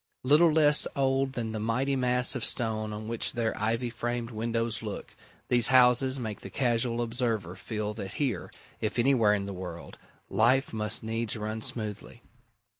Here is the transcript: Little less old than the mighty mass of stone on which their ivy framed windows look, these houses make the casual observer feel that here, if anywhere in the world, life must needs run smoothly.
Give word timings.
Little 0.23 0.51
less 0.51 0.87
old 0.95 1.33
than 1.33 1.51
the 1.51 1.59
mighty 1.59 1.95
mass 1.95 2.33
of 2.33 2.43
stone 2.43 2.91
on 2.91 3.07
which 3.07 3.33
their 3.33 3.55
ivy 3.55 3.91
framed 3.91 4.31
windows 4.31 4.81
look, 4.81 5.15
these 5.49 5.67
houses 5.67 6.19
make 6.19 6.41
the 6.41 6.49
casual 6.49 7.03
observer 7.03 7.55
feel 7.55 7.93
that 7.93 8.13
here, 8.13 8.49
if 8.79 8.97
anywhere 8.97 9.35
in 9.35 9.45
the 9.45 9.53
world, 9.53 9.99
life 10.27 10.73
must 10.73 11.03
needs 11.03 11.37
run 11.37 11.61
smoothly. 11.61 12.23